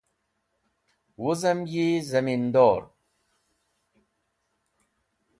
[1.21, 2.83] Wuzem yi Zamindor